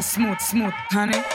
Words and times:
smooth, 0.00 0.40
smooth, 0.40 0.72
honey? 0.90 1.31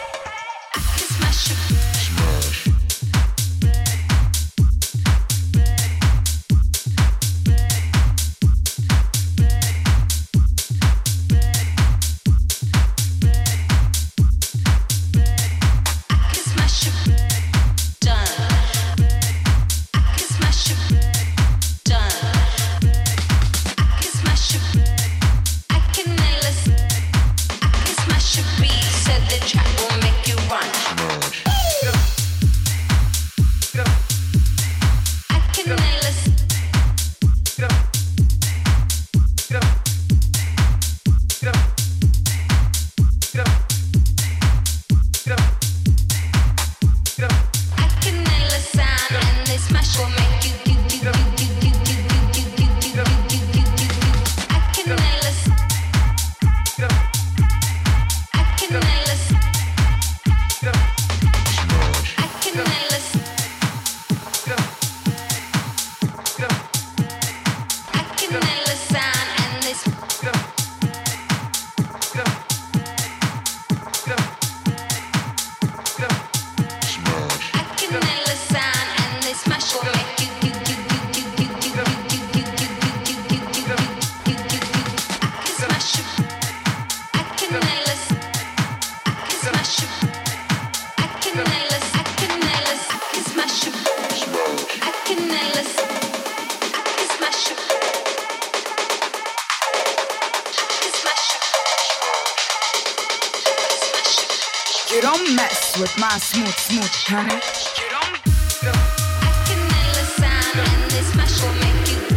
with 105.79 105.95
my 105.99 106.17
smooth, 106.17 106.55
smooth 106.55 106.89
honey. 107.05 107.35
You 107.77 107.89
don't 107.89 108.17
go. 108.63 108.71
I 108.73 109.43
can 109.45 109.59
endless 109.59 110.15
sound 110.15 110.67
and 110.69 110.91
this 110.91 111.15
mash 111.15 111.41
will 111.41 111.53
make 111.53 112.11
you. 112.11 112.16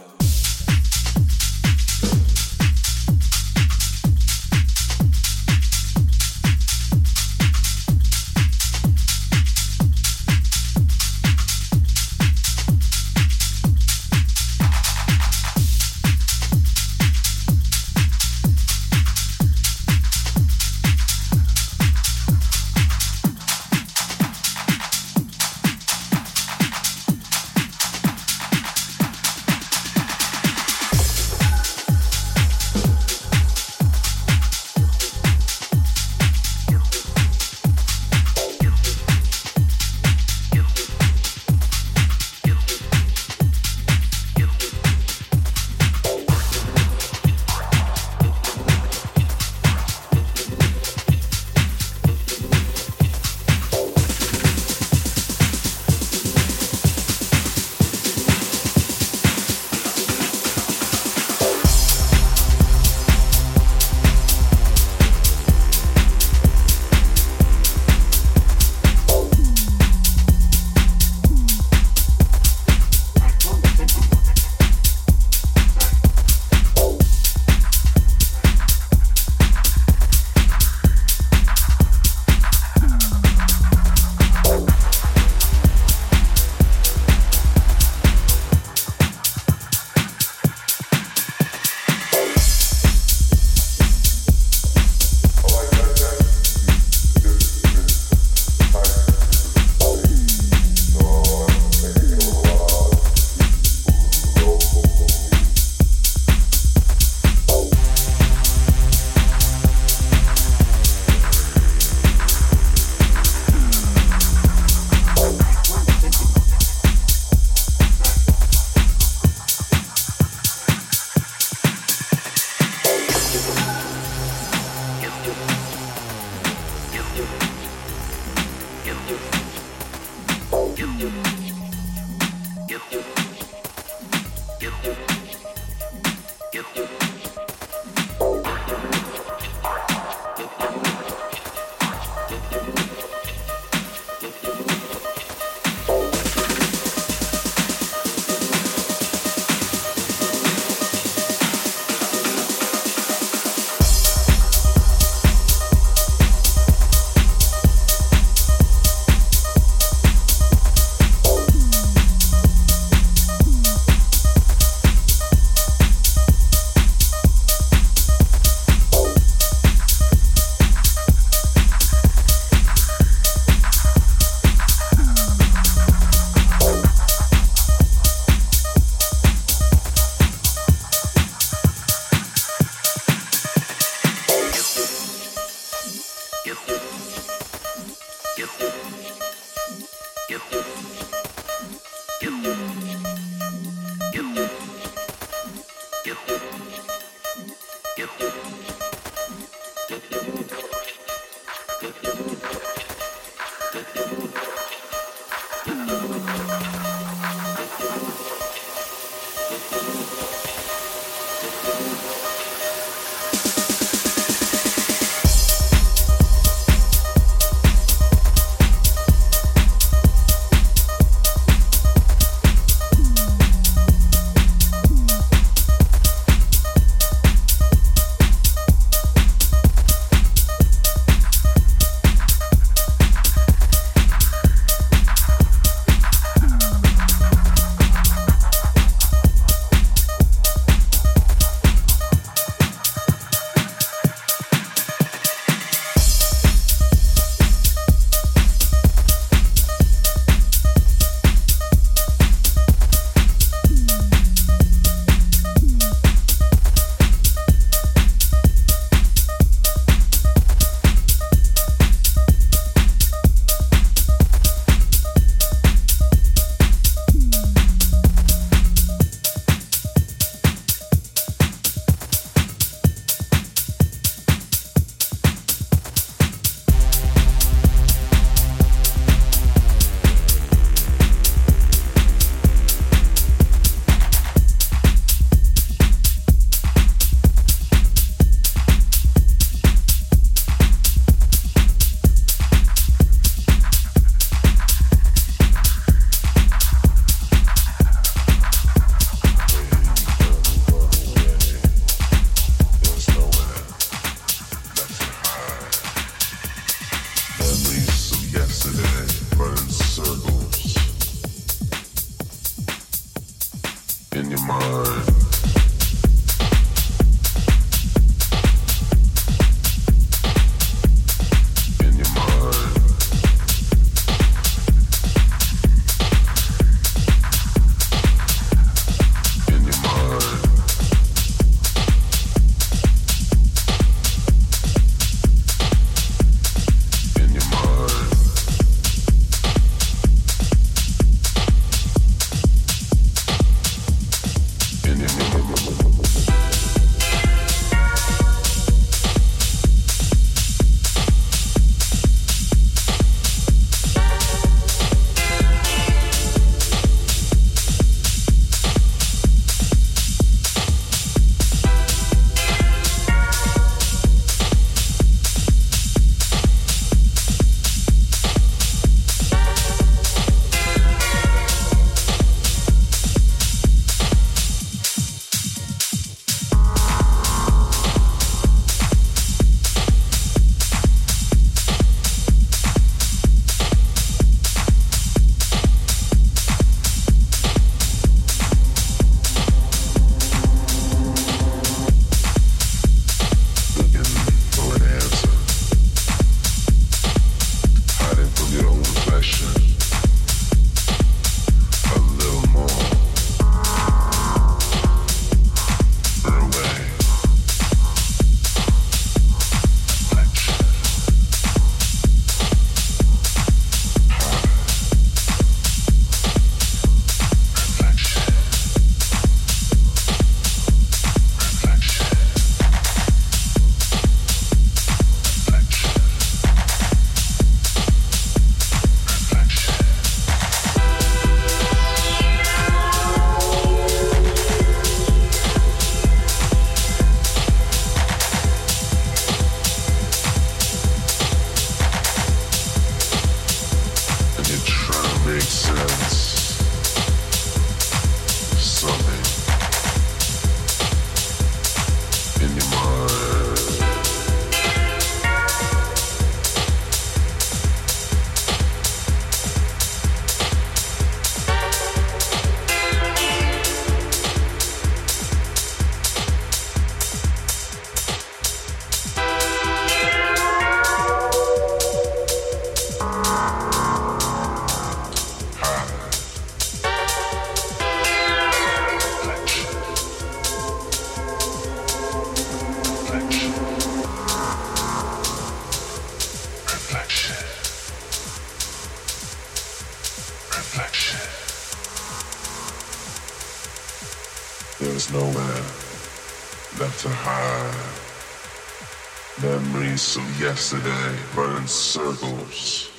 yesterday 500.51 501.15
in 501.33 501.65
circles 501.65 502.91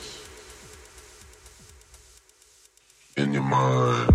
in 3.19 3.31
your 3.35 3.43
mind. 3.43 4.12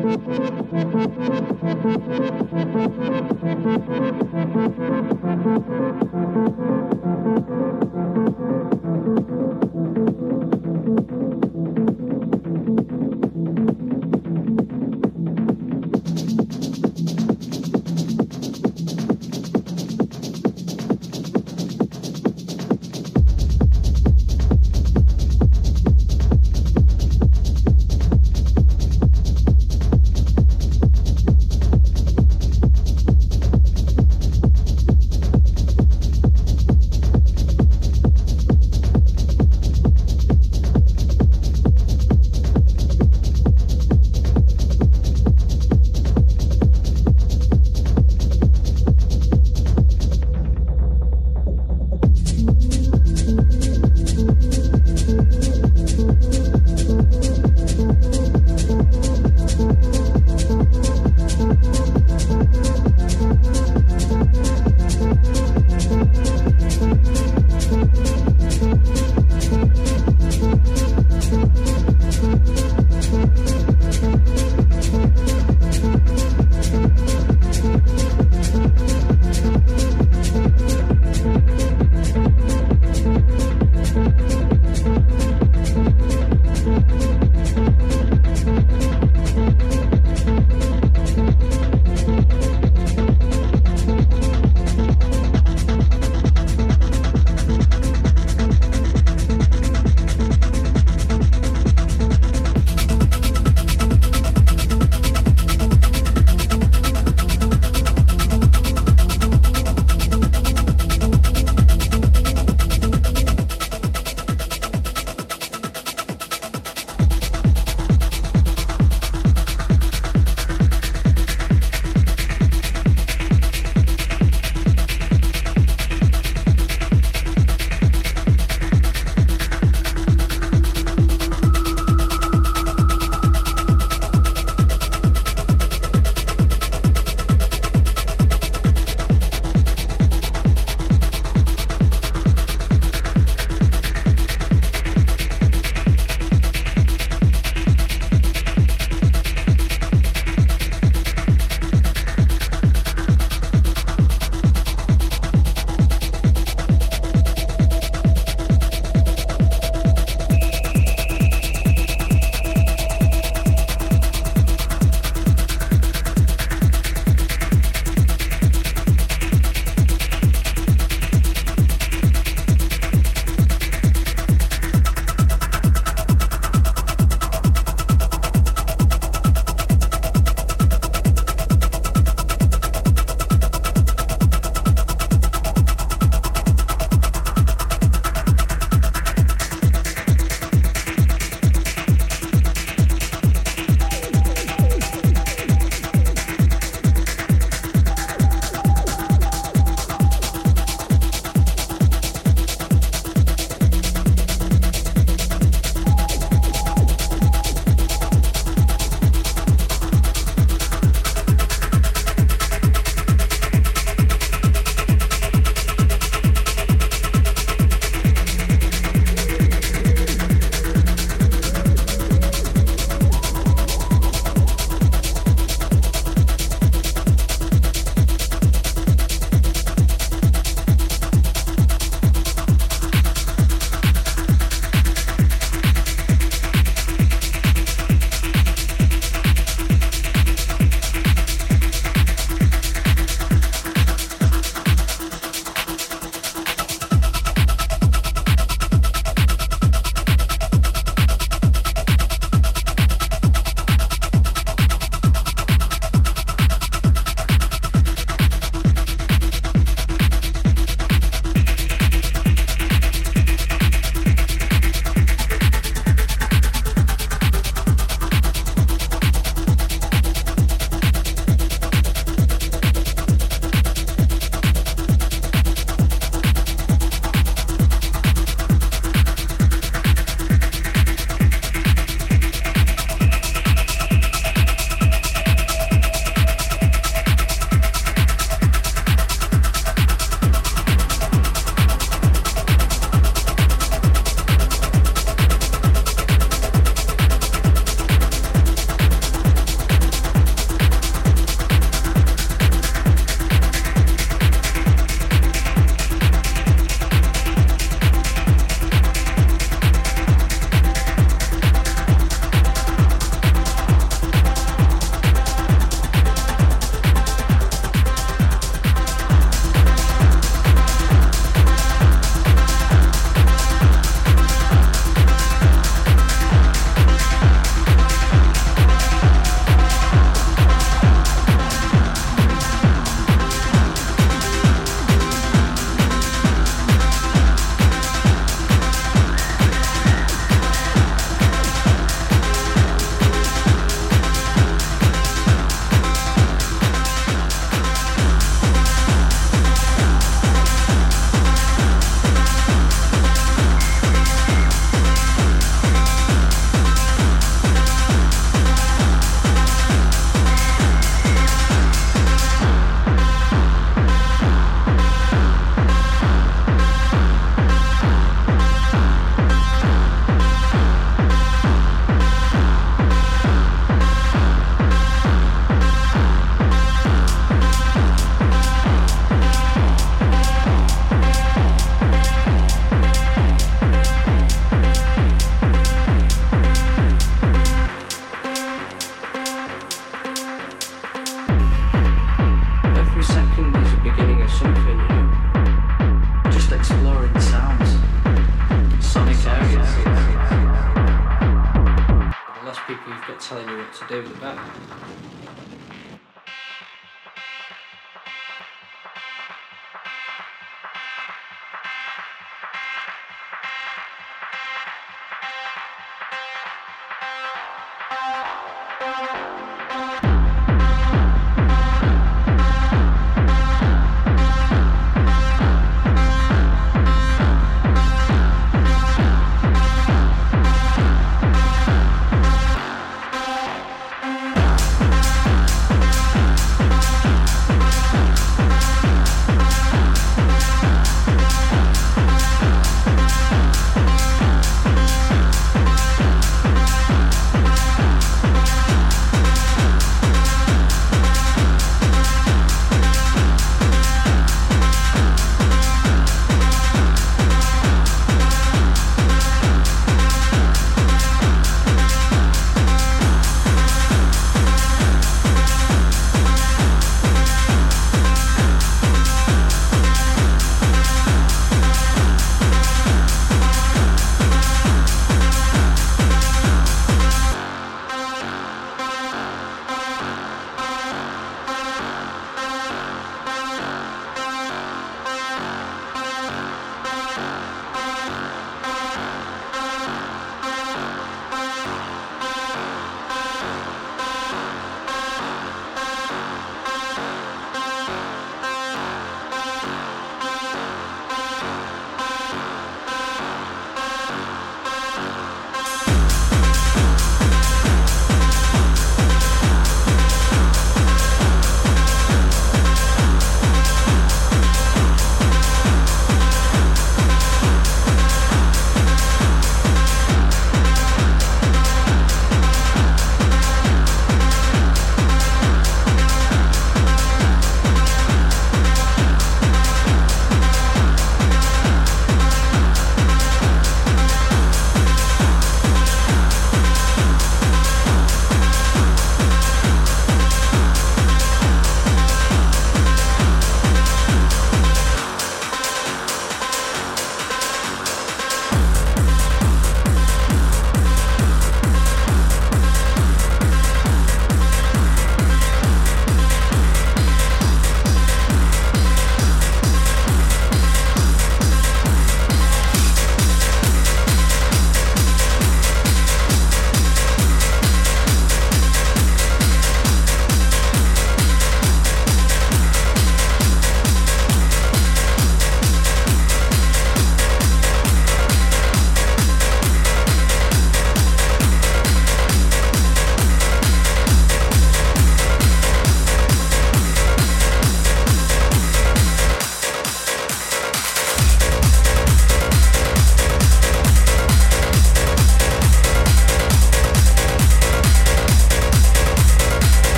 Thank 0.00 0.28
you. 2.32 2.37